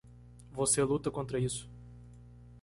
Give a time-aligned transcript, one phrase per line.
[0.51, 1.69] Você luta contra isso.